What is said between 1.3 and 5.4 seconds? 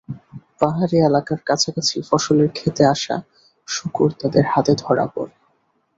কাছাকাছি ফসলের খেতে আসা শূকর তাঁদের হাতে ধরা পড়ে।